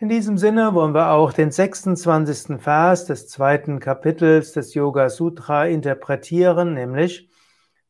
In 0.00 0.08
diesem 0.08 0.38
Sinne 0.38 0.74
wollen 0.74 0.92
wir 0.92 1.12
auch 1.12 1.32
den 1.32 1.52
26. 1.52 2.60
Vers 2.60 3.04
des 3.04 3.28
zweiten 3.28 3.78
Kapitels 3.78 4.52
des 4.52 4.74
Yoga 4.74 5.08
Sutra 5.08 5.66
interpretieren, 5.66 6.74
nämlich 6.74 7.28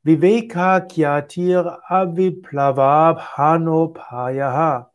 Viveka 0.03 0.81
Kyatir 0.81 1.81
Aviplava 1.89 3.37
Hanopayaha. 3.39 4.93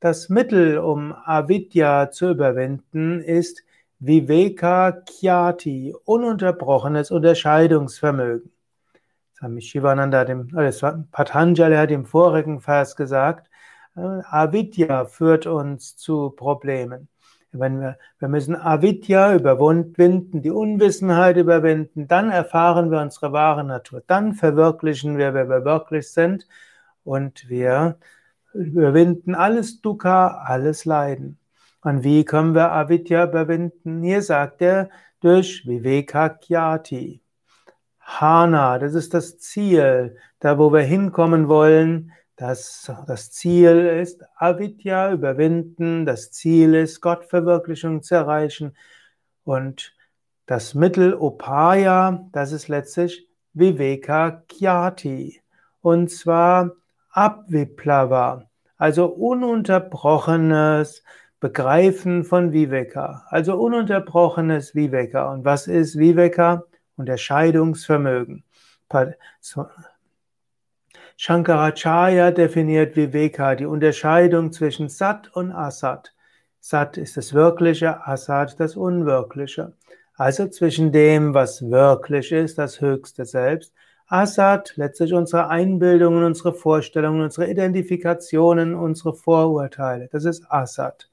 Das 0.00 0.30
Mittel, 0.30 0.78
um 0.78 1.12
Avidya 1.12 2.10
zu 2.10 2.30
überwinden, 2.30 3.20
ist 3.20 3.62
Viveka 3.98 4.92
Kyati, 4.92 5.94
ununterbrochenes 6.06 7.10
Unterscheidungsvermögen. 7.10 8.50
Swami 9.36 9.60
Shivananda, 9.60 10.24
dem, 10.24 10.48
äh, 10.56 10.72
Patanjali 11.12 11.76
hat 11.76 11.90
im 11.90 12.06
vorigen 12.06 12.62
Vers 12.62 12.96
gesagt, 12.96 13.47
Avidya 14.30 15.04
führt 15.06 15.46
uns 15.46 15.96
zu 15.96 16.30
Problemen. 16.30 17.08
Wenn 17.52 17.80
wir, 17.80 17.98
wir 18.18 18.28
müssen 18.28 18.56
Avidya 18.56 19.34
überwinden, 19.34 20.42
die 20.42 20.50
Unwissenheit 20.50 21.36
überwinden, 21.36 22.06
dann 22.06 22.30
erfahren 22.30 22.90
wir 22.90 23.00
unsere 23.00 23.32
wahre 23.32 23.64
Natur, 23.64 24.02
dann 24.06 24.34
verwirklichen 24.34 25.16
wir, 25.16 25.32
wer 25.32 25.48
wir 25.48 25.64
wirklich 25.64 26.10
sind 26.10 26.46
und 27.04 27.48
wir 27.48 27.96
überwinden 28.52 29.34
alles 29.34 29.80
Dukkha, 29.80 30.42
alles 30.44 30.84
Leiden. 30.84 31.38
Und 31.82 32.02
wie 32.04 32.24
können 32.24 32.54
wir 32.54 32.72
Avidya 32.72 33.24
überwinden? 33.24 34.02
Hier 34.02 34.22
sagt 34.22 34.60
er 34.62 34.90
durch 35.20 35.66
Vivekakyati. 35.66 37.22
Hana, 38.00 38.78
das 38.78 38.94
ist 38.94 39.14
das 39.14 39.38
Ziel, 39.38 40.16
da 40.40 40.58
wo 40.58 40.72
wir 40.72 40.80
hinkommen 40.80 41.48
wollen. 41.48 42.12
Das, 42.38 42.88
das 43.08 43.32
Ziel 43.32 44.00
ist 44.00 44.24
Avidya 44.36 45.12
überwinden, 45.12 46.06
das 46.06 46.30
Ziel 46.30 46.76
ist 46.76 47.00
Gottverwirklichung 47.00 48.00
zu 48.04 48.14
erreichen 48.14 48.76
und 49.42 49.92
das 50.46 50.74
Mittel 50.74 51.14
Upaya, 51.14 52.28
das 52.30 52.52
ist 52.52 52.68
letztlich 52.68 53.26
Viveka 53.54 54.44
Kyati 54.48 55.42
und 55.80 56.12
zwar 56.12 56.76
Abviplava, 57.10 58.44
also 58.76 59.06
ununterbrochenes 59.06 61.02
Begreifen 61.40 62.22
von 62.22 62.52
Viveka, 62.52 63.24
also 63.30 63.56
ununterbrochenes 63.58 64.76
Viveka. 64.76 65.32
Und 65.32 65.44
was 65.44 65.66
ist 65.66 65.98
Viveka? 65.98 66.64
Unterscheidungsvermögen. 66.96 68.44
Shankaracharya 71.20 72.30
definiert 72.30 72.94
Viveka, 72.94 73.56
die 73.56 73.66
Unterscheidung 73.66 74.52
zwischen 74.52 74.88
Sat 74.88 75.28
und 75.34 75.50
Asat. 75.50 76.14
Sat 76.60 76.96
ist 76.96 77.16
das 77.16 77.34
Wirkliche, 77.34 78.06
Asat 78.06 78.60
das 78.60 78.76
Unwirkliche. 78.76 79.72
Also 80.14 80.46
zwischen 80.46 80.92
dem, 80.92 81.34
was 81.34 81.68
wirklich 81.68 82.30
ist, 82.30 82.56
das 82.56 82.80
höchste 82.80 83.24
Selbst, 83.24 83.74
Asat, 84.06 84.74
letztlich 84.76 85.12
unsere 85.12 85.48
Einbildungen, 85.48 86.22
unsere 86.22 86.54
Vorstellungen, 86.54 87.22
unsere 87.22 87.50
Identifikationen, 87.50 88.76
unsere 88.76 89.12
Vorurteile. 89.12 90.08
Das 90.12 90.24
ist 90.24 90.48
Asat. 90.48 91.10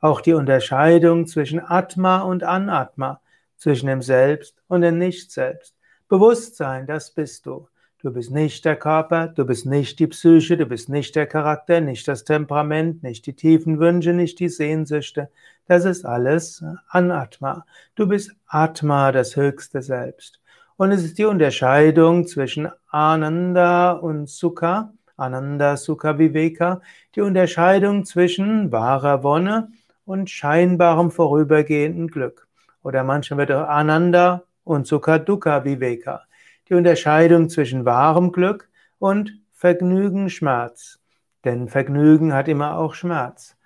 Auch 0.00 0.20
die 0.20 0.32
Unterscheidung 0.32 1.28
zwischen 1.28 1.60
Atma 1.60 2.22
und 2.22 2.42
Anatma, 2.42 3.20
zwischen 3.56 3.86
dem 3.86 4.02
Selbst 4.02 4.60
und 4.66 4.80
dem 4.80 4.98
Nicht-Selbst. 4.98 5.76
Bewusstsein, 6.08 6.88
das 6.88 7.12
bist 7.12 7.46
du. 7.46 7.68
Du 8.04 8.12
bist 8.12 8.30
nicht 8.30 8.66
der 8.66 8.76
Körper, 8.76 9.28
du 9.28 9.46
bist 9.46 9.64
nicht 9.64 9.98
die 9.98 10.08
Psyche, 10.08 10.58
du 10.58 10.66
bist 10.66 10.90
nicht 10.90 11.16
der 11.16 11.26
Charakter, 11.26 11.80
nicht 11.80 12.06
das 12.06 12.24
Temperament, 12.24 13.02
nicht 13.02 13.24
die 13.24 13.32
tiefen 13.32 13.80
Wünsche, 13.80 14.12
nicht 14.12 14.40
die 14.40 14.50
Sehnsüchte. 14.50 15.30
Das 15.68 15.86
ist 15.86 16.04
alles 16.04 16.62
Anatma. 16.88 17.64
Du 17.94 18.06
bist 18.06 18.36
Atma, 18.46 19.10
das 19.10 19.36
höchste 19.36 19.80
Selbst. 19.80 20.42
Und 20.76 20.92
es 20.92 21.02
ist 21.02 21.16
die 21.16 21.24
Unterscheidung 21.24 22.26
zwischen 22.26 22.68
Ananda 22.90 23.92
und 23.92 24.28
Sukha, 24.28 24.92
Ananda, 25.16 25.78
Sukha, 25.78 26.18
Viveka, 26.18 26.82
die 27.14 27.22
Unterscheidung 27.22 28.04
zwischen 28.04 28.70
wahrer 28.70 29.22
Wonne 29.22 29.72
und 30.04 30.28
scheinbarem 30.28 31.10
vorübergehenden 31.10 32.08
Glück. 32.08 32.48
Oder 32.82 33.02
manchmal 33.02 33.38
wird 33.38 33.52
auch 33.52 33.66
Ananda 33.66 34.42
und 34.62 34.86
Sukha, 34.86 35.18
Dukkha, 35.18 35.64
Viveka 35.64 36.20
die 36.68 36.74
Unterscheidung 36.74 37.48
zwischen 37.48 37.84
wahrem 37.84 38.32
Glück 38.32 38.68
und 38.98 39.32
Vergnügen, 39.52 40.30
Schmerz. 40.30 41.00
Denn 41.44 41.68
Vergnügen 41.68 42.32
hat 42.32 42.48
immer 42.48 42.78
auch 42.78 42.94
Schmerz. 42.94 43.56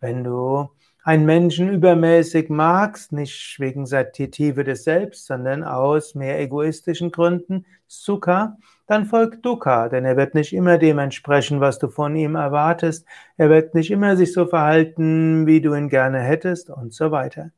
Wenn 0.00 0.24
du 0.24 0.68
einen 1.04 1.24
Menschen 1.24 1.70
übermäßig 1.70 2.50
magst, 2.50 3.12
nicht 3.12 3.58
wegen 3.60 3.86
Tiefe 3.86 4.62
des 4.62 4.84
Selbst, 4.84 5.26
sondern 5.26 5.64
aus 5.64 6.14
mehr 6.14 6.38
egoistischen 6.38 7.10
Gründen, 7.10 7.64
Sukha, 7.86 8.58
dann 8.86 9.06
folgt 9.06 9.44
Dukkha, 9.44 9.88
denn 9.88 10.04
er 10.04 10.16
wird 10.16 10.34
nicht 10.34 10.52
immer 10.52 10.76
dem 10.76 10.98
entsprechen, 10.98 11.60
was 11.60 11.78
du 11.78 11.88
von 11.88 12.14
ihm 12.14 12.34
erwartest, 12.34 13.06
er 13.38 13.48
wird 13.48 13.74
nicht 13.74 13.90
immer 13.90 14.16
sich 14.16 14.32
so 14.32 14.46
verhalten, 14.46 15.46
wie 15.46 15.62
du 15.62 15.74
ihn 15.74 15.88
gerne 15.88 16.20
hättest 16.20 16.68
und 16.68 16.92
so 16.92 17.10
weiter. 17.10 17.52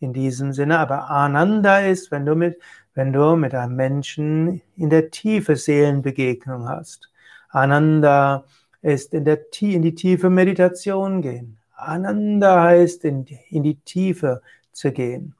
In 0.00 0.12
diesem 0.12 0.52
Sinne 0.52 0.78
aber 0.78 1.10
Ananda 1.10 1.80
ist, 1.80 2.10
wenn 2.10 2.24
du 2.26 2.34
mit 2.34 2.58
wenn 2.94 3.12
du 3.12 3.36
mit 3.36 3.54
einem 3.54 3.76
Menschen 3.76 4.60
in 4.76 4.90
der 4.90 5.10
Tiefe 5.10 5.56
Seelenbegegnung 5.56 6.68
hast. 6.68 7.10
Ananda 7.50 8.44
ist 8.82 9.14
in, 9.14 9.24
der, 9.24 9.40
in 9.60 9.82
die 9.82 9.94
tiefe 9.94 10.30
Meditation 10.30 11.22
gehen. 11.22 11.58
Ananda 11.76 12.62
heißt 12.62 13.04
in, 13.04 13.26
in 13.50 13.62
die 13.62 13.76
Tiefe 13.76 14.42
zu 14.72 14.92
gehen. 14.92 15.34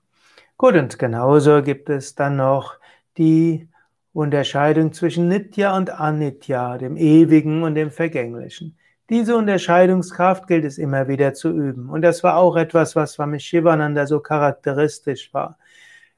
Gut, 0.56 0.74
und 0.74 0.98
genauso 0.98 1.62
gibt 1.62 1.90
es 1.90 2.14
dann 2.14 2.36
noch 2.36 2.74
die 3.18 3.68
Unterscheidung 4.12 4.92
zwischen 4.92 5.28
Nitya 5.28 5.76
und 5.76 5.90
Anitya, 5.90 6.78
dem 6.78 6.96
Ewigen 6.96 7.64
und 7.64 7.74
dem 7.74 7.90
Vergänglichen. 7.90 8.76
Diese 9.10 9.36
Unterscheidungskraft 9.36 10.46
gilt 10.46 10.64
es 10.64 10.78
immer 10.78 11.08
wieder 11.08 11.34
zu 11.34 11.50
üben. 11.50 11.90
Und 11.90 12.02
das 12.02 12.22
war 12.22 12.36
auch 12.36 12.56
etwas, 12.56 12.96
was 12.96 13.12
Swami 13.12 13.38
Shivananda 13.38 14.06
so 14.06 14.20
charakteristisch 14.20 15.34
war. 15.34 15.58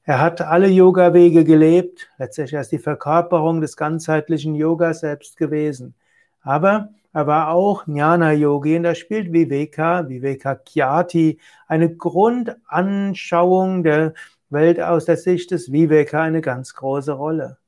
Er 0.09 0.21
hat 0.21 0.41
alle 0.41 0.69
Yoga-Wege 0.69 1.43
gelebt, 1.43 2.09
letztlich 2.17 2.57
als 2.57 2.69
die 2.69 2.79
Verkörperung 2.79 3.61
des 3.61 3.77
ganzheitlichen 3.77 4.55
Yoga 4.55 4.95
selbst 4.95 5.37
gewesen. 5.37 5.97
Aber 6.43 6.91
er 7.13 7.27
war 7.27 7.49
auch 7.49 7.89
Jnana-Yogi 7.89 8.77
und 8.77 8.85
da 8.85 8.95
spielt 8.95 9.33
Viveka, 9.33 10.09
Viveka 10.09 10.55
Kyati, 10.55 11.41
eine 11.67 11.93
Grundanschauung 11.93 13.83
der 13.83 14.15
Welt 14.49 14.81
aus 14.81 15.07
der 15.07 15.17
Sicht 15.17 15.51
des 15.51 15.73
Viveka 15.73 16.23
eine 16.23 16.41
ganz 16.41 16.75
große 16.77 17.11
Rolle. 17.11 17.59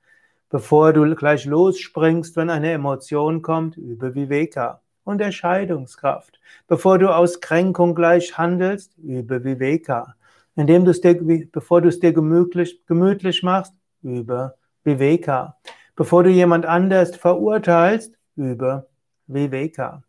Bevor 0.49 0.93
du 0.93 1.13
gleich 1.17 1.45
losspringst, 1.45 2.37
wenn 2.37 2.51
eine 2.51 2.71
Emotion 2.71 3.43
kommt, 3.43 3.77
übe 3.77 4.15
Viveka. 4.15 4.81
Unterscheidungskraft. 5.03 6.39
Bevor 6.69 7.01
du 7.01 7.13
aus 7.13 7.41
Kränkung 7.41 7.97
gleich 7.97 8.39
handelst, 8.39 8.97
übe 8.99 9.43
Viveka 9.43 10.15
indem 10.59 10.85
du 10.85 10.91
es 10.91 11.01
dir, 11.01 11.15
bevor 11.53 11.81
du 11.81 11.89
es 11.89 12.01
dir 12.01 12.13
gemütlich, 12.13 12.85
gemütlich 12.87 13.45
machst, 13.45 13.73
über 14.03 14.55
Viveka. 14.83 15.57
Bevor 15.95 16.25
du 16.25 16.31
jemand 16.31 16.67
anders 16.67 17.15
verurteilst, 17.15 18.13
über 18.35 18.87
Viveka. 19.29 20.03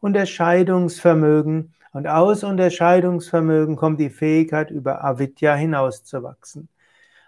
Unterscheidungsvermögen 0.00 1.72
und 1.92 2.06
aus 2.06 2.44
Unterscheidungsvermögen 2.44 3.76
kommt 3.76 3.98
die 3.98 4.10
Fähigkeit, 4.10 4.70
über 4.70 5.02
Avidya 5.02 5.54
hinauszuwachsen. 5.54 6.68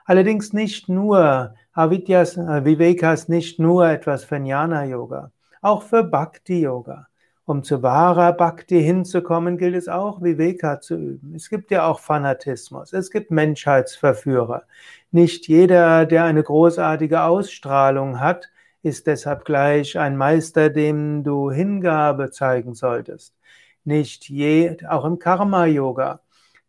Allerdings 0.04 0.52
nicht 0.52 0.90
nur, 0.90 1.54
Avidyas, 1.72 2.36
äh, 2.36 2.64
Viveka 2.66 3.14
ist 3.14 3.30
nicht 3.30 3.58
nur 3.58 3.88
etwas 3.88 4.24
für 4.24 4.36
Jnana 4.36 4.84
Yoga, 4.84 5.30
auch 5.62 5.82
für 5.82 6.04
Bhakti 6.04 6.60
Yoga. 6.60 7.06
Um 7.48 7.62
zu 7.62 7.82
wahrer 7.82 8.34
Bhakti 8.34 8.82
hinzukommen, 8.82 9.56
gilt 9.56 9.75
es 9.75 9.88
auch, 9.88 10.21
Viveka 10.21 10.83
zu 10.83 10.97
üben. 10.97 11.34
Es 11.34 11.48
gibt 11.48 11.71
ja 11.71 11.86
auch 11.86 11.98
Fanatismus, 11.98 12.92
es 12.92 13.10
gibt 13.10 13.30
Menschheitsverführer. 13.30 14.65
Nicht 15.12 15.48
jeder, 15.48 16.04
der 16.04 16.24
eine 16.24 16.42
großartige 16.42 17.22
Ausstrahlung 17.22 18.21
hat, 18.21 18.50
ist 18.83 19.06
deshalb 19.06 19.47
gleich 19.47 19.98
ein 19.98 20.18
Meister, 20.18 20.68
dem 20.68 21.24
du 21.24 21.50
Hingabe 21.50 22.30
zeigen 22.30 22.74
solltest. 22.74 23.34
Nicht 23.83 24.28
je, 24.28 24.77
auch 24.86 25.06
im 25.06 25.18
Karma-Yoga. 25.18 26.21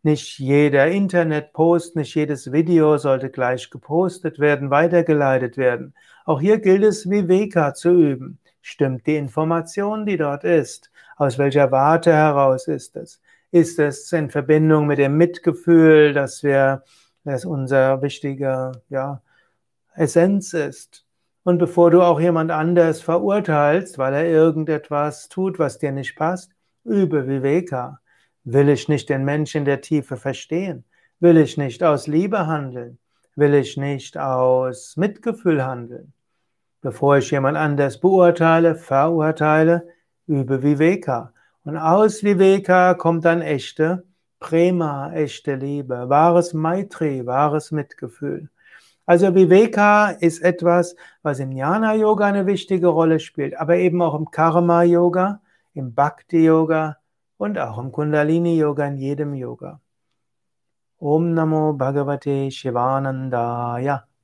Nicht 0.02 0.38
jeder 0.38 0.86
Internetpost, 0.86 1.94
nicht 1.94 2.14
jedes 2.14 2.52
Video 2.52 2.96
sollte 2.96 3.28
gleich 3.28 3.68
gepostet 3.68 4.38
werden, 4.38 4.70
weitergeleitet 4.70 5.58
werden. 5.58 5.92
Auch 6.24 6.40
hier 6.40 6.58
gilt 6.58 6.84
es, 6.84 7.10
Viveka 7.10 7.74
zu 7.74 7.90
üben. 7.90 8.39
Stimmt 8.62 9.06
die 9.06 9.16
Information, 9.16 10.06
die 10.06 10.16
dort 10.16 10.44
ist? 10.44 10.90
Aus 11.16 11.38
welcher 11.38 11.70
Warte 11.70 12.12
heraus 12.12 12.68
ist 12.68 12.96
es? 12.96 13.20
Ist 13.50 13.78
es 13.78 14.12
in 14.12 14.30
Verbindung 14.30 14.86
mit 14.86 14.98
dem 14.98 15.16
Mitgefühl, 15.16 16.12
dass 16.12 16.42
wir, 16.42 16.84
dass 17.24 17.44
unser 17.44 18.02
wichtiger, 18.02 18.72
ja, 18.88 19.22
Essenz 19.94 20.52
ist? 20.52 21.04
Und 21.42 21.58
bevor 21.58 21.90
du 21.90 22.02
auch 22.02 22.20
jemand 22.20 22.50
anders 22.50 23.00
verurteilst, 23.00 23.98
weil 23.98 24.14
er 24.14 24.26
irgendetwas 24.26 25.28
tut, 25.28 25.58
was 25.58 25.78
dir 25.78 25.92
nicht 25.92 26.16
passt, 26.16 26.52
übe 26.84 27.26
Viveka. 27.26 28.00
Will 28.44 28.68
ich 28.68 28.88
nicht 28.88 29.08
den 29.08 29.24
Menschen 29.24 29.58
in 29.58 29.64
der 29.64 29.80
Tiefe 29.80 30.16
verstehen? 30.16 30.84
Will 31.18 31.36
ich 31.38 31.56
nicht 31.56 31.82
aus 31.82 32.06
Liebe 32.06 32.46
handeln? 32.46 32.98
Will 33.36 33.54
ich 33.54 33.76
nicht 33.76 34.18
aus 34.18 34.96
Mitgefühl 34.96 35.64
handeln? 35.64 36.12
Bevor 36.82 37.18
ich 37.18 37.30
jemand 37.30 37.56
anders 37.58 38.00
beurteile, 38.00 38.74
verurteile, 38.74 39.86
übe 40.26 40.62
Viveka. 40.62 41.32
Und 41.64 41.76
aus 41.76 42.24
Viveka 42.24 42.94
kommt 42.94 43.24
dann 43.24 43.42
echte 43.42 44.04
Prema, 44.38 45.12
echte 45.12 45.56
Liebe, 45.56 46.08
wahres 46.08 46.54
Maitri, 46.54 47.26
wahres 47.26 47.70
Mitgefühl. 47.70 48.48
Also 49.04 49.34
Viveka 49.34 50.10
ist 50.10 50.40
etwas, 50.40 50.96
was 51.22 51.40
im 51.40 51.52
Jnana 51.52 51.94
Yoga 51.94 52.26
eine 52.26 52.46
wichtige 52.46 52.86
Rolle 52.86 53.20
spielt, 53.20 53.56
aber 53.58 53.76
eben 53.76 54.00
auch 54.00 54.14
im 54.14 54.30
Karma 54.30 54.82
Yoga, 54.84 55.40
im 55.74 55.94
Bhakti 55.94 56.44
Yoga 56.44 56.96
und 57.36 57.58
auch 57.58 57.78
im 57.78 57.92
Kundalini 57.92 58.56
Yoga, 58.56 58.86
in 58.86 58.96
jedem 58.96 59.34
Yoga. 59.34 59.80
Om 60.98 61.34
Namo 61.34 61.72
Bhagavate 61.74 62.50
Shivanandaya. 62.50 64.06